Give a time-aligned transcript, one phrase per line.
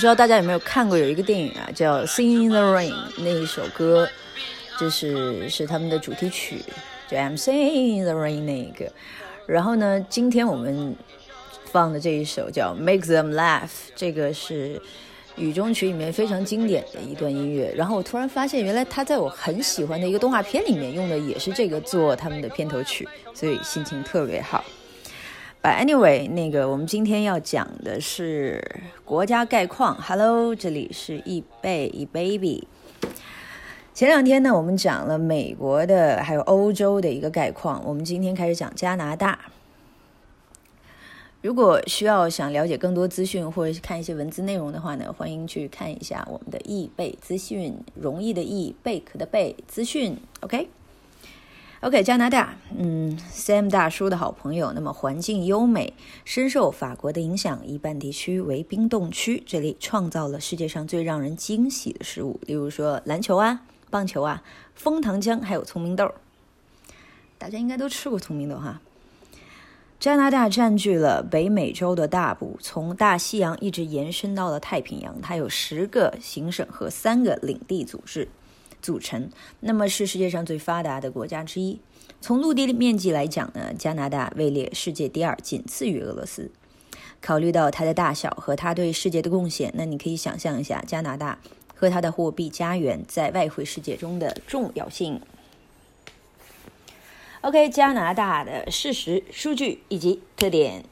[0.00, 4.08] 不知道大家有没有看过有一个电影啊，叫《Sing in the Rain》那一首歌，
[4.78, 6.64] 就是是他们的主题曲，
[7.06, 8.90] 就 I'm Singing in the Rain 那一个。
[9.44, 10.96] 然后呢，今天我们
[11.66, 14.80] 放的这一首叫《Make Them Laugh》，这个是
[15.36, 17.70] 雨中曲里面非常经典的一段音乐。
[17.76, 24.64] 然后我突然发现，原来他在我很喜欢的一个动画片里面用的也是这个做他们的片头曲，所以心情特别好。
[25.62, 28.64] But anyway，那个我们今天要讲的是
[29.04, 29.94] 国家概况。
[30.00, 32.66] Hello，这里是易贝易 baby。
[33.92, 39.38] 前两天呢，我们讲了美国的还有欧洲的一个概况，我们今天开始讲加拿大。
[41.42, 50.16] 如果需要想了解更多资讯或者是看一些文字内容的话呢，欢迎去看一下我们的易贝资讯，容易的易，贝壳的贝，资讯。
[50.40, 50.70] OK。
[51.82, 54.70] OK，加拿大，嗯，Sam 大叔的好朋友。
[54.74, 55.94] 那么环境优美，
[56.26, 57.66] 深受法国的影响。
[57.66, 64.42] 一半地区为冰冻区，这里创造了世界上最让人惊喜的食物，例如说篮球啊、棒球啊、
[64.74, 66.12] 枫糖浆，还有聪明豆。
[67.38, 68.82] 大家应该都吃过聪明豆哈。
[69.98, 75.18] 加拿大占据了北美洲的大部，从大西洋一直延伸到了太平洋。
[75.22, 78.28] 它有十个行省和三个领地组织。
[78.80, 81.80] 组成，那么是世界上最发达的国家之一。
[82.20, 86.50] 从陆地面积来讲呢，加拿大位列世界第二，仅次于俄罗斯。
[87.22, 91.38] 考虑到它的大小和它对世界的贡献，那你可以想象一下加拿大
[91.74, 95.20] 和它的货币家园在外汇世界中的重要性。
[97.42, 100.84] OK，加拿大的事实、数据以及特点。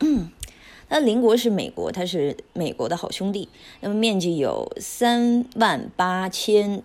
[0.90, 3.48] 那邻国是美国，它是美国的好兄弟。
[3.80, 6.82] 那么面积有三万八千。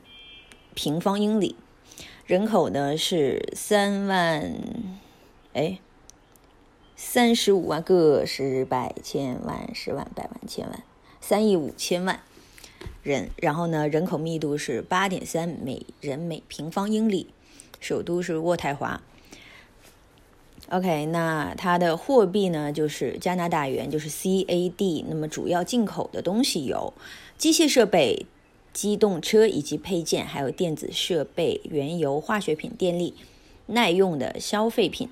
[0.82, 1.58] 平方英里，
[2.26, 4.54] 人口呢是三万，
[5.52, 5.78] 哎，
[6.96, 10.82] 三十五万个十百千万十万百万千万，
[11.20, 12.22] 三亿五千万
[13.04, 13.30] 人。
[13.36, 17.28] 然后呢，人口密度是八点三每人每平方英里，
[17.82, 19.02] 首都是渥太华。
[20.70, 25.04] OK，那它的货币呢就是加拿大元，就是 CAD。
[25.10, 26.94] 那么主要进口的东西有
[27.38, 28.26] 机械设备。
[28.74, 33.14] 机动车以及配件，还有电子设备、原油、化学品、电力、
[33.68, 35.10] 耐用的消费品。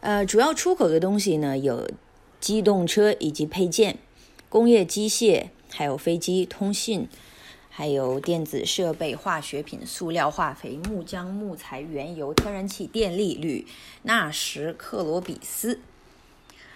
[0.00, 1.90] 呃，主要出口的东西呢有
[2.40, 3.98] 机动车以及配件、
[4.48, 7.08] 工业机械，还有飞机、通信，
[7.68, 13.66] 还有电子设备、化学品、塑料、化肥、木浆、木材、原油、天然气、电力、铝、
[14.02, 15.80] 钠石、克罗比斯。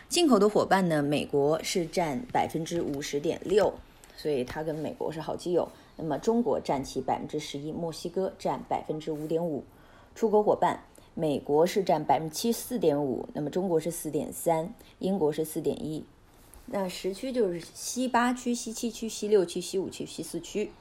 [0.09, 3.75] 进口的伙伴呢，美国是占百分之五十点六，
[4.17, 5.71] 所以它跟美国是好基友。
[6.03, 9.63] 那么中国占其百分之十一，墨西哥占百分之五点五。
[10.17, 10.83] 出口伙伴，
[11.15, 16.05] 美国是占百分之七四点五，那么中国是四点三，英国是四点一。
[16.67, 20.73] 那时区就是西八区、西七区、西六区、西五区、西四区。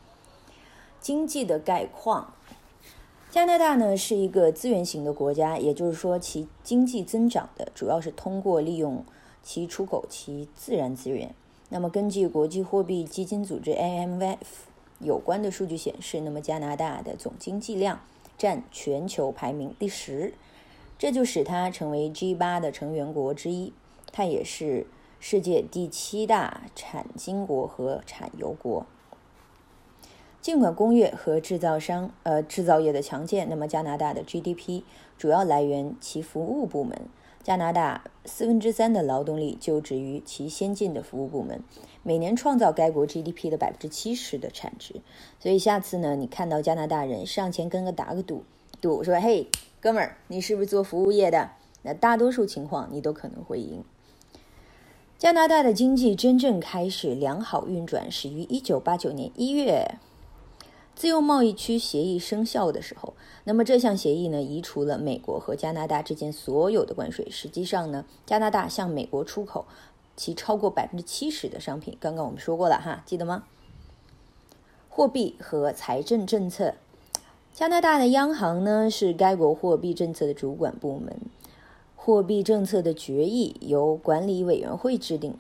[1.00, 2.34] 经济的概况，
[3.30, 9.06] 加拿大呢是一个资源型的国家，也就是说其经济增长的主要是通过利用
[9.44, 11.36] 其出口其自然资源。
[11.70, 14.38] 那么根据国际货币基金组织 IMF。
[15.04, 18.02] 有关的数据显示，那么加拿大的总经济量
[18.38, 20.34] 占全球排名第十，
[20.98, 23.74] 这就使它成为 G 八的成员国之一。
[24.12, 24.88] 它也是
[25.20, 28.86] 世界第七大产金国和产油国。
[30.42, 34.82] 尽管工业和制造商呃制造业的强健，那么加拿大的 GDP
[35.18, 37.00] 主要来源其服务部门。
[37.44, 41.64] 加拿大四分之三的劳动力就职于其先进的服务部门。
[42.04, 45.02] 每年创造该国 GDP 的百分之七十的产值，
[45.40, 48.44] 所以下次呢，你看到加拿大人上前跟个打个赌，
[48.82, 49.48] 赌说：“嘿，
[49.80, 51.52] 哥们儿，你是不是做服务业的？”
[51.84, 53.84] 那大多数情况你都可能会赢。
[55.18, 59.96] 加拿大的经济真正开始良好运转，始于一九八九年一月，
[61.02, 63.16] 自由贸易区协议生效的时候。
[63.46, 67.28] 那么这项协议呢，移除了美国和加拿大之间所有的关税。
[67.32, 69.66] 实际上呢，加拿大向美国出口。
[70.16, 73.46] 其超过百分之七十的商品，刚刚我们说过了哈，记得吗？
[74.90, 76.76] 货币和财政政策，
[77.52, 81.20] 加拿大的央行呢是该国货币政策的主管部门，
[81.96, 85.34] 货币政策的决议由管理委员会制定。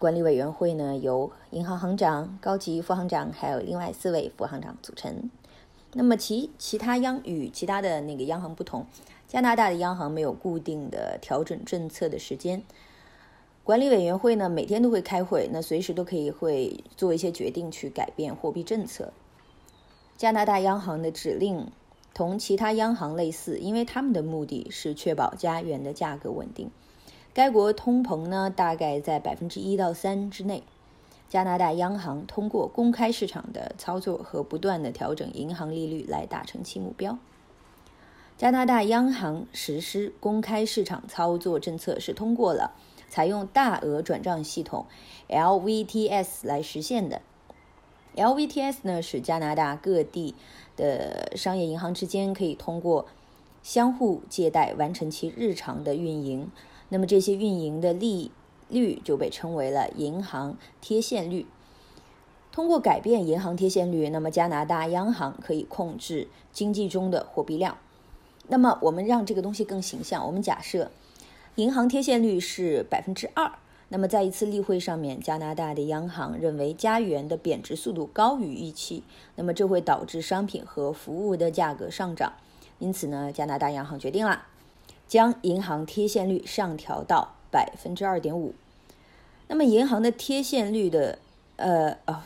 [0.00, 5.28] 管理委员会呢由银行行长、高级副行长还有另外四位副行长组成。
[5.92, 8.86] 那么其其他央与其他的那个央行不同，
[9.28, 12.62] 加拿大的央行没有固定的调整政策的时间。
[13.62, 19.12] 管理委员会呢，每天都会开会，那随时都可以会做一些决定去改变货币政策。
[20.16, 21.70] 加拿大央行的指令
[22.14, 26.70] 同其他央行类似，因为他们的目的是确保加元的价格稳定。
[27.32, 30.64] 该国通膨呢，大概在百分之一到三之内。
[31.28, 37.16] 加拿大央行通过公开市场的操作和不断的调整银行利率来达成其目标。
[38.36, 42.72] 加拿大央行实施公开市场操作政策是通过了
[43.08, 44.86] 采用大额转账系统
[45.28, 47.22] （LVTS） 来实现的。
[48.16, 50.34] LVTS 呢，是加拿大各地
[50.76, 53.06] 的商业银行之间可以通过
[53.62, 56.50] 相互借贷完成其日常的运营。
[56.90, 58.30] 那么这些运营的利
[58.68, 61.46] 率就被称为了银行贴现率。
[62.52, 67.78] 通过改变银行贴现率，那么加拿大央行可以控制经济中的货币量。
[68.48, 70.90] 那么我们让这个东西更形象，我们假设
[71.54, 73.52] 银行贴现率是百分之二。
[73.92, 79.04] 那么在一次例会上面，加拿大的央行认为加元的贬值速度高于预期，
[79.36, 82.32] 那么这会导致商品和服务的价格上涨。
[82.80, 84.46] 因此呢，加拿大央行决定了。
[85.10, 88.54] 将银行贴现率上调到百分之二点五，
[89.48, 91.18] 那么银行的贴现率的，
[91.56, 92.22] 呃哦，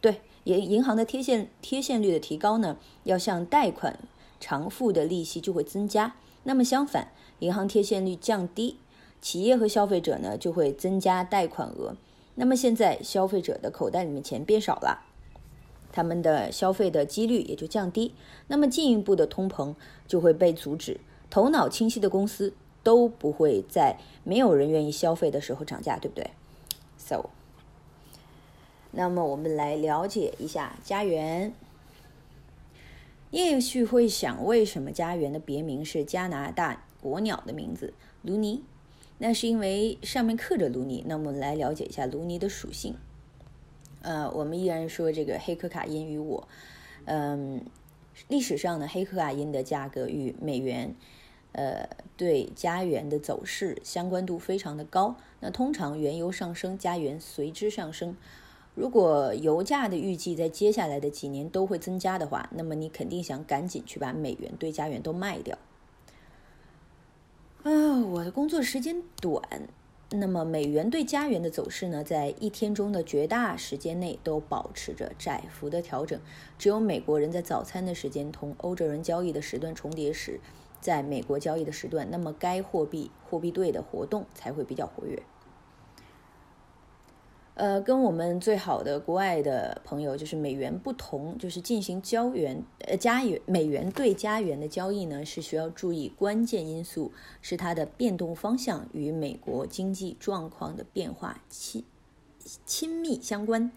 [0.00, 3.96] 对，银银行的贴现贴现率的提高呢，要向贷款
[4.40, 6.16] 偿付的利息就会增加。
[6.42, 8.78] 那么相反，银行贴现率降低，
[9.20, 11.94] 企业和消费者呢就会增加贷款额。
[12.34, 15.06] 那么现在消费者的口袋里面钱变少了，
[15.92, 18.12] 他们的消费的几率也就降低，
[18.48, 19.76] 那么进一步的通膨
[20.08, 20.98] 就会被阻止。
[21.30, 26.30] 头脑清晰的公司都不会在没有人愿意消费的时候涨价，对不对
[26.96, 27.30] ？So，
[28.92, 31.52] 那么我们来了解一下家园。
[33.30, 37.92] 也许会想，为什么家园的别名是加拿大国鸟的名字
[38.22, 38.62] 卢尼？
[39.18, 41.04] 那是因为上面刻着卢尼。
[41.06, 42.96] 那我们来了解一下卢尼的属性。
[44.00, 46.48] 呃，我们依然说这个黑可卡因与我，
[47.04, 47.66] 嗯，
[48.28, 50.94] 历史上呢，黑可卡因的价格与美元。
[51.58, 55.16] 呃，对加元的走势相关度非常的高。
[55.40, 58.16] 那通常原油上升，加元随之上升。
[58.76, 65.58] 如果油价的预计在接下来的几年都会增加的话，那么你肯定想赶紧去把美元对加元都卖掉。
[67.64, 69.42] 啊，我的工作时间短，
[70.10, 76.20] 那么美元对加元的走势呢，在一天中的绝大时间内都保持着窄幅的调整。
[76.56, 80.38] 只有美国人在早餐的时间同欧洲人交易的时段重叠时。
[80.80, 85.22] 在美国交易的时段，那么该货币货币对的活动才会比较活跃。
[87.54, 97.10] 呃，跟我们最好的国外的朋友就是美元不同，就是进行交元呃加元美元对加元的交易呢，是需要注意关键因素
[97.42, 101.84] 是它的变动方向与美国经济状况的变化亲
[102.64, 103.72] 亲密相关。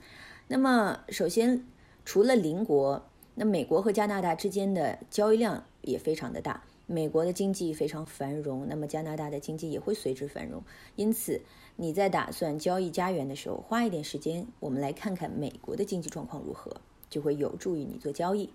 [0.47, 1.65] 那么，首先
[2.05, 3.03] 除了邻国，
[3.33, 6.63] 那美国和加拿大之间的交易量也非常的大。
[6.91, 10.61] 美国的经济非常繁荣，那么加拿大的经济也会随之繁荣。
[10.97, 11.41] 因此，
[11.77, 18.49] 你在打算交易加元的时候，花一点时间，我们来看看美国的经济状况如何，就会有助于你做交易。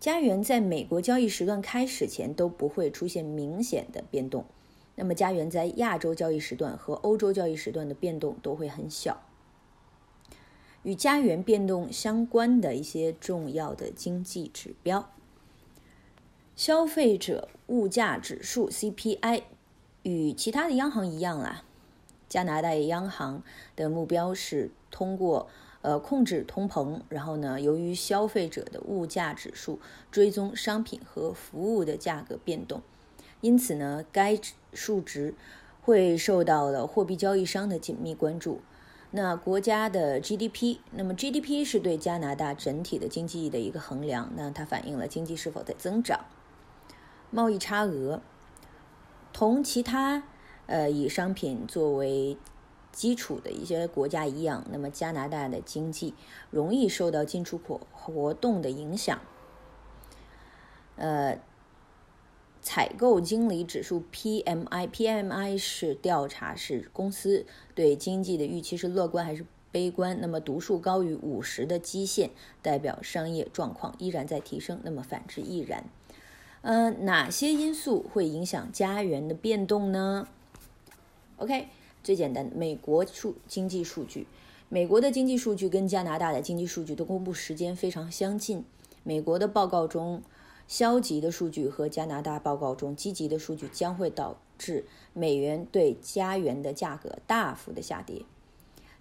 [0.00, 4.44] 加元在美国交易时段开始前都不会出现明显的变动，
[4.96, 9.22] 那么加元在亚洲交易时段和欧洲交易时段的变动都会很小。
[10.82, 15.12] 与加元变动相关的一些重要的经济指标。
[16.54, 19.42] 消费者物价指数 CPI
[20.02, 21.62] 与其他的央行一样啦，
[22.28, 23.42] 加拿大央行
[23.74, 25.48] 的目标是通过
[25.80, 29.80] 呃控制通膨，然后呢，由于消费者的物价指数
[30.10, 32.82] 追踪商品和服务的价格变动，
[33.40, 34.38] 因此呢，该
[34.74, 35.34] 数值
[35.80, 38.60] 会受到了货币交易商的紧密关注。
[39.12, 46.20] 那国家的 GDP，那么 GDP 是对加拿大整体的经济的一个衡量，那它反映了经济是否在增长。
[47.32, 48.20] 贸易差额，
[49.32, 50.22] 同其他
[50.66, 52.36] 呃以商品作为
[52.92, 56.14] 基础的一些国家一样，那么加拿大的经济
[56.50, 59.18] 容易受到进出口活动的影响。
[60.96, 61.40] 呃，
[62.60, 70.20] 采购经理指数 PMI，PMI 是调查是公司对经济的预期是乐观还是悲观。
[70.20, 75.86] 那么读数高于五十的基线代表商业状况依然在提升，那么反之亦然。
[76.62, 80.28] 嗯，哪些因素会影响加元的变动呢
[81.38, 81.66] ？OK，
[82.04, 84.28] 最简单，美国数经济数据，
[84.68, 88.64] 美国的经济数据跟加拿大的经济数据的公布时间非常相近。
[89.02, 90.22] 美国的报告中
[90.68, 98.22] 消极的数据和加拿大报告中积极的数据将会导致美元对加元的价格大幅的下跌。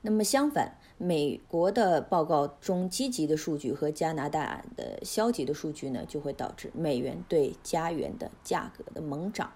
[0.03, 9.51] 那么相反，美国的报告中积极的数据和加拿大的消极的数据呢，就会导致美元对加元的价格的猛涨。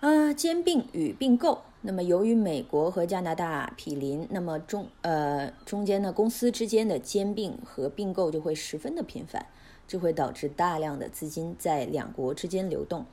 [0.00, 1.62] 啊，兼并与并购。
[1.80, 9.46] 那么由于美国和加拿大毗邻，那么中呃中间呢公司之间的兼并和并购就会十分的频繁，
[9.88, 13.04] 这会导致大量的资金在两国之间流动，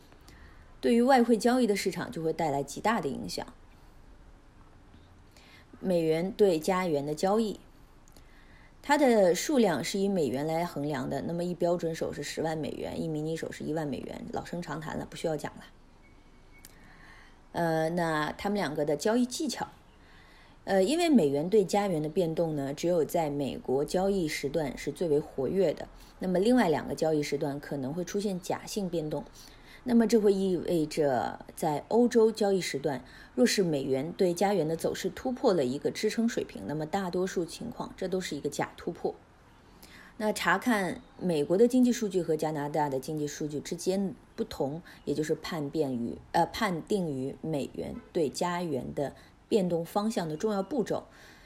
[0.80, 3.46] 对于外汇交易的市场就会带来极大的影响。
[5.82, 7.60] 美元对加元的交易，
[8.82, 11.22] 它的数量是以美元来衡量的。
[11.24, 15.64] 那么一标准手是十万美元，一迷你手是一万美元，老生常谈了，不需要讲了。
[17.54, 19.68] 呃，那他们两个的交易技巧，
[20.64, 25.88] 呃，因为美元对加元的变动呢，只有在美国交易时段是最为活跃的，
[26.20, 29.26] 那么另外两个交易时段可能会出现假性变动。
[29.84, 39.16] 那么这会意味着，在欧洲交易时段，若是美元对加元的走势突破了一个支撑水平，那么大多数情况这都是一个假突破。
[40.18, 49.16] 那查看美国的经济数据和加拿大的经济数据之间不同，也就是判变于呃判定于美元对加元的
[49.50, 51.06] 变动方向的重要步骤。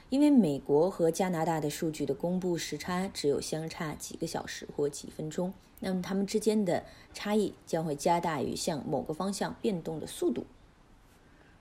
[0.09, 6.83] 因为美国和加拿大的数据的公布时差只有相差几个小时或几分钟，那么它们之间的
[7.13, 10.45] 差异将会加大于向某个方向变动的速度。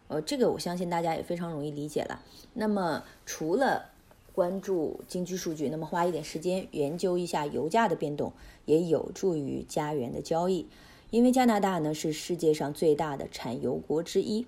[0.09, 2.23] 呃，这个我相信大家也非常容易理解了。
[2.53, 3.91] 那么除了
[4.35, 8.33] 关注经济数据，那么花一点时间研究一下油价的变动，
[8.67, 10.67] 也有助于加元的交易。
[11.11, 14.47] 因为加拿大呢是世界上最大的产油国之一，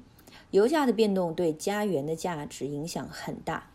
[0.51, 3.71] 油价的变动对加元的价值影响很大。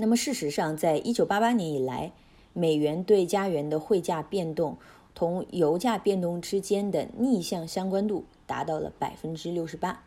[0.00, 2.10] 那么，事实上，在一九八八年以来，
[2.54, 4.78] 美元对加元的汇价变动
[5.14, 10.02] 同油价变动之间的逆向相关度达到了百分之六十八。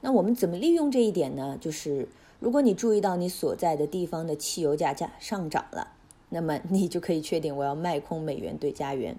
[0.00, 1.56] 那我们怎么利用这一点呢？
[1.60, 2.08] 就是
[2.40, 5.92] 如果你注意到你所在的地方的汽油价价上涨了，
[6.30, 9.16] 那么你就可以确定我要卖空美元对加元。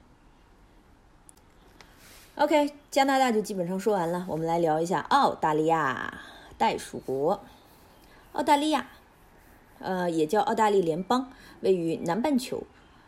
[2.35, 6.19] OK，加拿大就基本上说完了，我们来聊一下澳大利亚，
[6.57, 7.39] 袋鼠国，
[8.33, 8.89] 澳大利亚。
[9.81, 12.63] 呃，也叫澳大利联邦，位于南半球，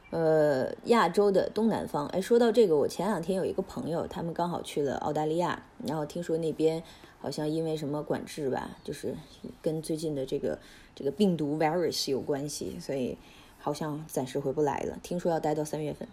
[0.09, 2.07] 呃，亚洲的东南方。
[2.07, 6.81] 哎，说到这个，我前两天有一个朋友，他们刚好去了澳大利亚，然后听说那边
[7.19, 9.15] 好像因为什么管制吧，就是
[9.61, 10.59] 跟最近的这个
[10.95, 13.17] 这个病毒 virus 有关系，所以
[13.59, 14.97] 好像暂时回不来了。
[15.01, 16.07] 听说要待到三月份，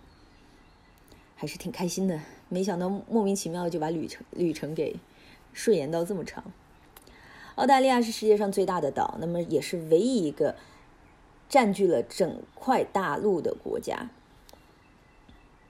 [1.35, 2.21] 还是挺开心的。
[2.49, 4.97] 没想到莫名其妙就把旅程旅程给
[5.53, 6.45] 顺延到这么长。
[7.61, 10.57] 澳大利亚是世界上最大的岛，那么也是唯一一个
[11.47, 14.09] 占据了整块大陆的国家。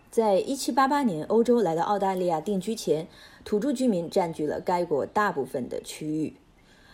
[0.08, 3.08] 在一七八八年欧洲来到澳大利亚定居前，
[3.44, 6.36] 土著居民占据了该国大部分的区域。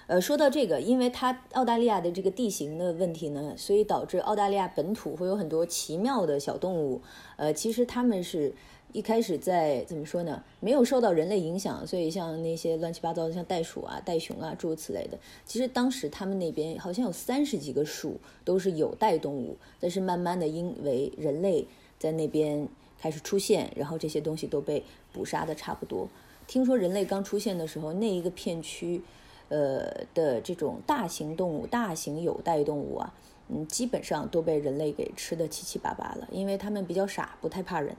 [0.06, 7.02] 呃，说到这个，因为它澳大利亚的这个地形的问题呢，所以导致澳大利亚本土会有很多奇妙的小动物。
[7.36, 8.54] 呃，其实他们是。
[8.96, 10.42] 一开始在怎么说呢？
[10.58, 21.66] 没有受到人类影响，所以像那些乱七八糟的，像袋鼠啊、袋熊啊，诸如此类的，其实当时他们那边好像有三十几个属都是有袋动物，但是慢慢的因为人类
[21.98, 22.66] 在那边
[22.98, 26.08] 开始出现，然后这些东西都被捕杀的差不多。
[26.46, 29.02] 听说人类刚出现的时候，那一个片区，
[29.50, 33.12] 呃的这种大型动物、大型有袋动物啊，
[33.50, 37.94] 嗯，基本上都被人类给吃的七七八八了，因为他们比较傻，不太怕人。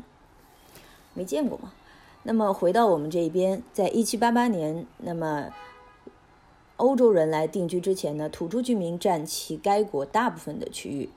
[1.18, 1.74] 没见过嘛？
[2.24, 5.48] 那么回到我们这一边，在一七八八年，那么
[6.76, 11.10] 欧洲人来定居之前呢，土著居民占其该国大部分的区域。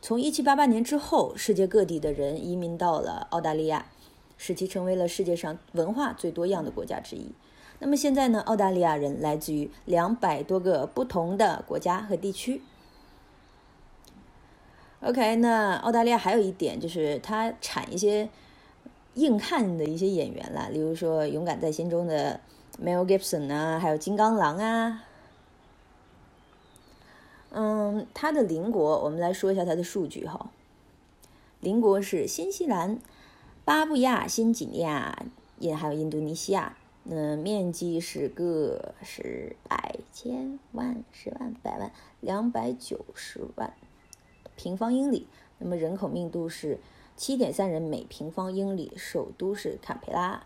[0.00, 3.86] 从一七八八年之后，世界各地的人移民到了澳大利亚，
[4.38, 7.32] 使其成为了世界上文化最多样的国家之一。
[7.80, 12.62] 那么现在呢，澳大利亚人来自于两百多个不同的国家和地区。
[15.00, 18.30] OK，那澳大利亚还有一点就是它产一些。
[19.14, 22.40] 硬汉的一些演员啦，例如说《勇敢在心中》的
[22.82, 25.04] Mel Gibson 啊，还有金刚狼啊。
[27.50, 30.50] 嗯，他的邻国，我们来说一下他的数据哈。
[31.60, 32.98] 邻国是新西兰、
[33.66, 35.22] 巴布亚新几内亚，
[35.58, 36.74] 也还有印度尼西亚。
[37.04, 43.74] 那面积是个十百千万十万百万两百九十万
[44.56, 45.26] 平方英里。
[45.58, 46.78] 那么人口密度是。
[47.16, 50.44] 七点三人每平方英里，首都是坎培拉。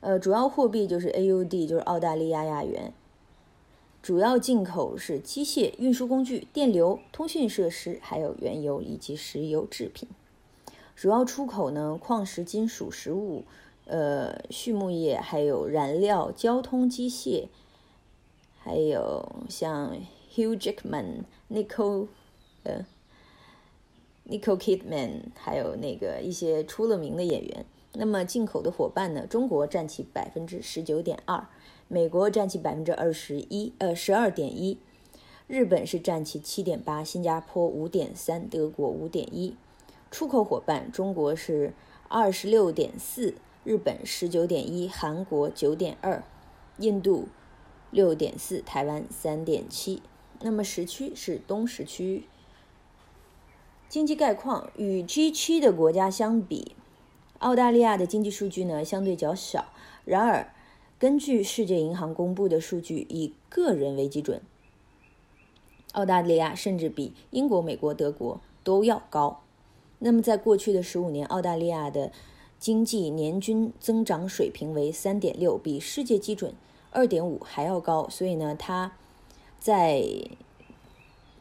[0.00, 2.92] 呃，主要货币就是 AUD，就是澳大利亚亚元。
[4.02, 10.08] 主要进口是机械、运输工具、电流、通讯设施，还有原油以及石油制品。
[10.94, 13.44] 主要出口呢，矿石、金属、食物，
[13.86, 17.48] 呃，畜牧业，还有燃料、交通、机械，
[18.58, 19.96] 还有像
[20.32, 22.06] Hugh Jackman、Nicole
[22.62, 22.86] 呃
[24.28, 27.64] Nicole Kidman，还有那个一些出了名的演员。
[27.92, 29.26] 那么进口的伙伴呢？
[29.26, 31.48] 中国占其百分之十九点二，
[31.88, 34.78] 美国占其百分之二十一，呃，十二点一，
[35.46, 39.56] 日本是占其七点八，新加坡五点三，德国五点一。
[40.10, 41.72] 出口伙伴，中国是
[42.08, 46.22] 二十六点四，日本十九点一，韩国九点二，
[46.78, 47.28] 印度
[47.90, 50.02] 六点四，台湾三点七。
[50.40, 52.24] 那么时区是东时区。
[53.88, 56.72] 经济概况与 G7 的国家相比。
[57.38, 59.66] 澳大利亚的经济数据呢相对较少，
[60.06, 60.50] 然而
[60.98, 64.40] 根据世界银行公布的数据，以个人为基准，
[65.92, 69.42] 澳大利亚甚至比英国、美国、德国都要高。
[69.98, 72.10] 那么在过去的十五年，澳大利亚的
[72.58, 76.54] 经济年均增长水平为三点六，比世界基准
[76.90, 78.08] 二点五还要高。
[78.08, 78.92] 所以呢，它
[79.60, 80.02] 在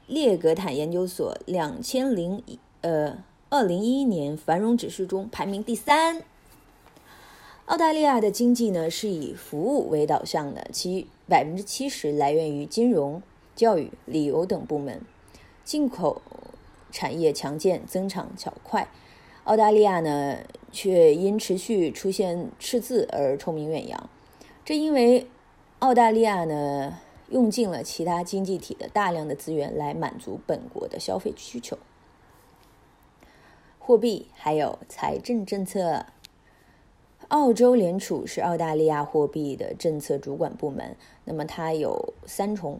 [0.08, 3.18] 列格坦研究所两千零一呃。
[3.48, 6.24] 二零一一年繁荣指数中排名第三。
[7.68, 13.22] 澳大利亚的经济呢是以服务为导向的，其百分之七十来源于金融、
[13.56, 15.00] 教育、旅游等部门，
[15.64, 16.22] 进口
[16.92, 18.90] 产业强健，增长较快。
[19.46, 20.40] 澳大利亚呢
[20.72, 24.10] 却因持续出现赤字而臭名远扬，
[24.66, 25.28] 这因为
[25.80, 26.98] 澳大利亚呢
[27.36, 31.78] 用尽了其他经济体的大量的资源来满足本国的消费需求。
[33.78, 36.06] 货币还有财政政策，
[37.28, 40.96] 澳洲联储是澳大利亚货币的政策主管部门。
[41.26, 42.80] 那么它有三重：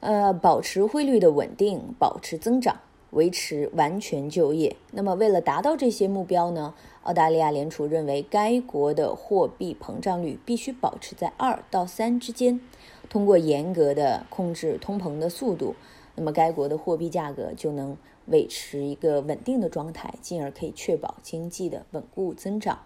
[0.00, 2.80] 呃，保持汇率的稳定，保持增长，
[3.16, 4.76] 维持完全就业。
[4.92, 12.60] 那么为了达到这些目标呢，澳大利亚联储认为该国的货币膨胀率必须保持在二到三之间。
[13.08, 15.74] 通过严格的控制通膨的速度，
[16.14, 17.96] 那么该国的货币价格就能。
[18.28, 22.80] 维持一个稳定的状态，进而可以确保经济的稳固增长。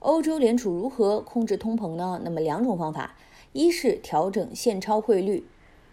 [0.00, 2.20] 欧洲联储如何控制通膨呢？
[2.22, 3.16] 那么两种方法，
[3.54, 5.46] 一是调整现钞汇率，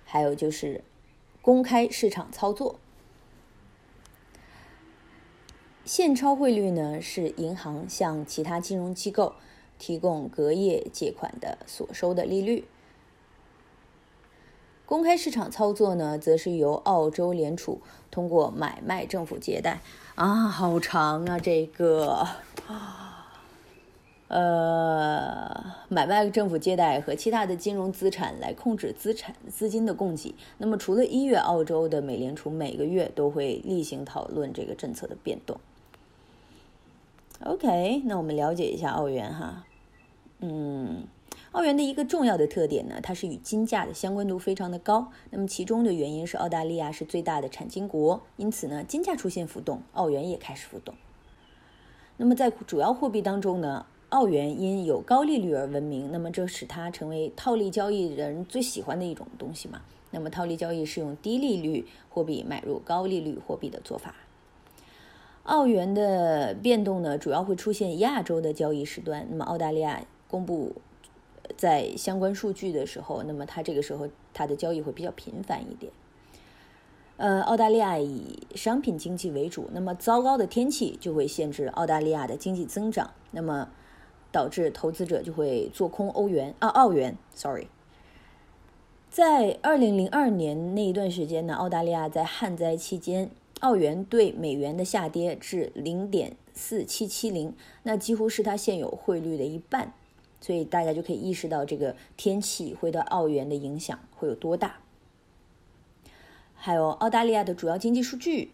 [0.04, 0.84] 还有就是
[1.41, 2.80] 公开市场操作。
[5.84, 9.34] 现钞汇率呢是银行向其他金融机构
[9.80, 12.65] 提供隔夜借款的所收的利率。
[14.86, 19.80] 公开市场操作呢，则是由澳洲联储通过买卖政府借贷
[20.15, 22.27] 啊，好长啊，这个，
[24.27, 25.61] 呃，
[25.93, 30.34] 买卖政府借贷和其他的金融资产来控制资产资金的供给。
[30.58, 35.60] 那么，除了一月，澳洲的美联储每个月都会例行讨论这个政策的变动。
[37.43, 39.65] OK，那我们了解一下澳元哈，
[40.39, 41.04] 嗯。
[41.51, 45.12] 澳元的一个重要的特点呢，它是与金价的相关度非常的高。
[45.32, 50.95] 那么其中的原因是澳大利亚是最大的产金国，因此呢，金价出现浮动，澳元也开始浮动。
[52.15, 59.82] 那么在主要货币当中呢，澳元因有高利率而闻名，那么这使它成为套利交易人最喜欢的一种东西嘛。
[60.12, 64.15] 那么套利交易是用低利率货币买入高利率货币的做法。
[65.43, 69.28] 澳元的变动呢，主要会出现亚洲的交易时段。
[69.30, 70.74] 那么澳大利亚公布。
[71.58, 75.91] 在相关数据的时候，那么它这个时候它的交易会比较频繁一点。
[77.17, 83.67] 呃，澳大利亚以商品经济为主，那么糟糕的天气就会限制澳大利亚的经济增长，那么
[84.32, 87.17] 导致投资者就会做空欧元啊澳元。
[87.34, 87.67] Sorry，
[89.10, 99.94] 在二零零二年那一段时间呢，澳大利亚在旱灾期间，澳元对美元的下跌至零点四七七零，那几乎是它现有汇率的一半。
[100.44, 104.78] 所以大家就可以意识到这个天气会对澳元的影响会有多大。
[106.56, 108.52] 还有澳大利亚的主要经济数据，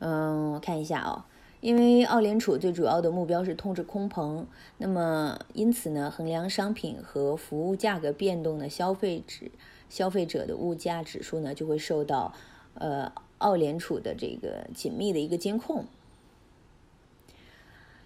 [0.00, 1.24] 嗯，我看一下哦，
[1.64, 4.44] 因为澳联储最主要的目标是控制通膨，
[4.76, 9.50] 那么因此呢，衡量商品和服务价格变动的消费指
[9.88, 12.34] 消费者的物价指数呢，就会受到
[12.74, 15.86] 呃澳联储的这个紧密的一个监控。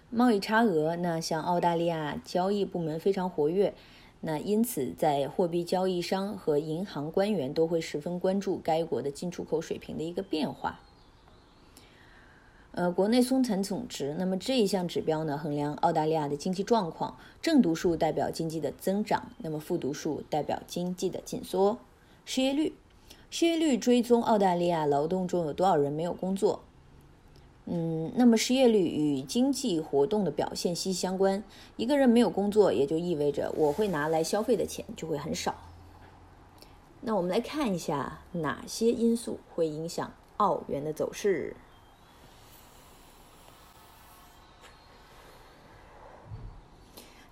[0.09, 3.73] 贸易差额，那像澳大利亚交易部门非常活跃，
[4.21, 10.79] 那因此在货币交易商和银行官员都会十分关注该国的进出口水平的一个变化。
[12.71, 21.79] 呃，国内生产总值，那么这一项指标呢，衡量澳大利亚的经济状况，正读数代表经济的增长，那么负读数代表经济的紧缩。
[22.25, 22.73] 失业率，
[23.31, 26.61] 失业率追踪澳大利亚劳动中有多少人没有工作。
[27.65, 31.43] 嗯，那么失业率与经济活动的表现息息相关。
[31.75, 35.55] 一个人没有工作，也就意味着我会拿来消费的钱就会很少。
[37.01, 41.55] 那我们来看一下哪些因素会影响澳元的走势。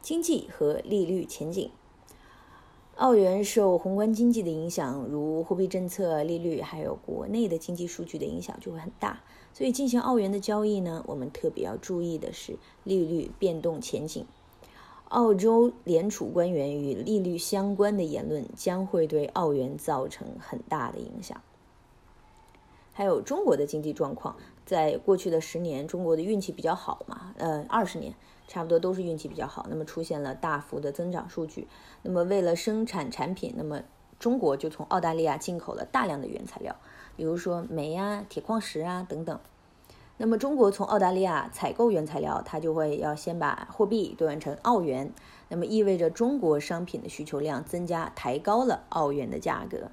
[0.07, 1.69] 经济和利率前景。
[2.95, 9.21] 澳元受宏观经济的影响，如货币政策、利率，还有国内的经济数据的影响就会很大。
[9.51, 14.25] 所以进行澳元的交易呢，我们特别要注意的是利率变动前景。
[15.09, 21.41] 澳洲联储官员与利率相关的言论将会对澳元造成很大的影响。
[22.93, 24.37] 还有中国的经济状况，
[24.67, 28.13] 在过去的十年，中国的运气比较好嘛，呃，二十年。
[28.49, 31.67] 差不多都是运气比较好，那么出现了大幅的增长数据。
[32.01, 33.81] 那么为了生产产品，那么
[34.19, 36.73] 中国就从澳大利亚进口了大量的原材料，
[37.17, 39.37] 比如说煤啊、铁矿石啊等等。
[40.15, 45.11] 那么中国从澳大利亚采购原材料，它就会要先把货币兑换成澳元，
[45.49, 49.91] 那么意味着中国商品的需求量增加，抬高了澳元的价格。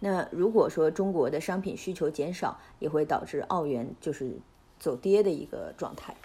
[0.00, 4.32] 那如果说中国的商品需求减少，也会导致澳元就是
[4.78, 6.16] 走跌的一个状态。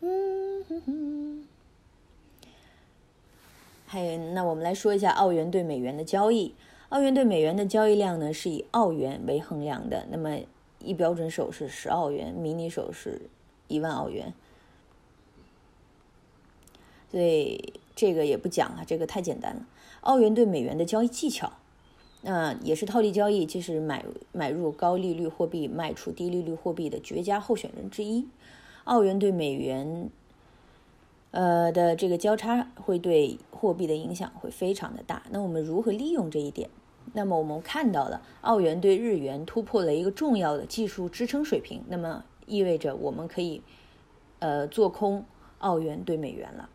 [0.00, 1.48] 嗯哼哼，
[3.86, 6.54] 还有，那我们来说一下澳元对美元的交易。
[6.90, 10.06] 澳元对美元的交易量呢，是以澳元为衡量的。
[10.10, 10.38] 那么，
[10.78, 13.22] 一标准手是十澳元，迷你手是
[13.66, 14.32] 一万澳元。
[17.10, 19.66] 所以这个也不讲了，这个太简单了。
[20.02, 21.52] 澳元对美元的交易技巧，
[22.22, 28.26] 那也是套利交易，就是买买入高利率货币，卖出低利率货币的绝佳候选人之一。
[28.84, 30.10] 澳元对美元，
[31.30, 35.22] 呃的这个交叉会对货币的影响会非常的大。
[35.30, 36.70] 那我们如何利用这一点？
[37.14, 43.62] 那么我们看到了澳元对日元突破了一个重要的技术支撑水平，那么意味着我们可以
[44.38, 45.24] 呃做空
[45.58, 46.68] 澳元对美元了。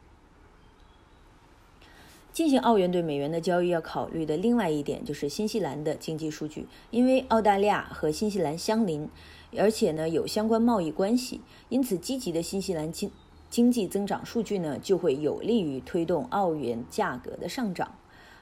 [2.34, 9.08] 进行澳元对美元的交易要考虑的另外一点就是新西兰的经济数据，因为澳大利亚和新西兰相邻。
[9.56, 13.12] 而且呢，有相关贸易关系，因此积极的新西兰经
[13.52, 17.94] 经济增长数据呢，就会有利于推动澳元价格的上涨。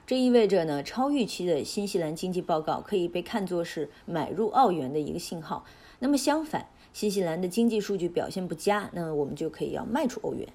[0.06, 5.66] 这意味着呢，超预期的新西兰经济报告可以被看作是买入澳元的一个信号。
[5.98, 10.48] 那么相反，新西兰的经济数据表现不佳，那我们就可以要卖出欧元。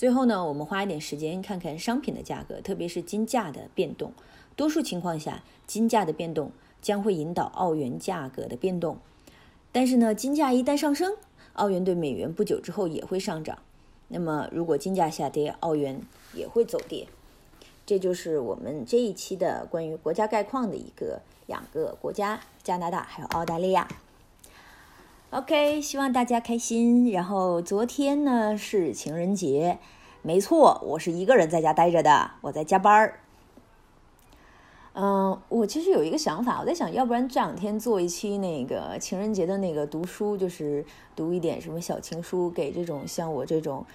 [0.00, 4.14] 最后呢，我们花一点时间看看商品的价格，特别是金价的变动。
[4.56, 8.96] 多数情况下，金价的变动将会引导澳元价格的变动。
[9.70, 11.12] 但是呢，金价一旦上升，
[11.52, 13.58] 澳元对美元不久之后也会上涨。
[14.08, 16.00] 那么，如果金价下跌，澳元
[16.32, 17.06] 也会走跌。
[17.84, 23.86] 这就是我们这一期的关于国家概况的一个两个国家：加拿大还有澳大利亚。
[25.30, 27.08] OK，希望大家开心。
[27.12, 29.78] 然后昨天呢是情人节，
[30.22, 33.20] 没错，我是一个人在家待着的，我在加班儿。
[34.92, 43.86] 嗯，我其实有一个想法，我在想，要不然这两天做一期那个情人节的那个读书，就是读一点什么小情书，给这种像我这种，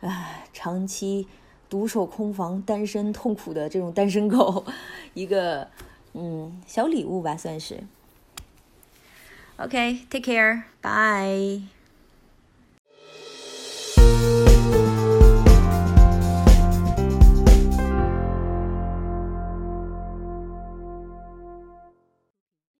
[0.00, 1.26] 唉，长期
[1.68, 4.64] 独守空房、单身痛苦的这种单身狗，
[5.12, 5.66] 一个
[6.12, 7.82] 嗯小礼物吧，算是。
[9.60, 10.66] Okay, take care.
[10.82, 11.62] Bye.